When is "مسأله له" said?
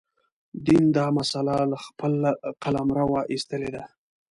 1.17-1.77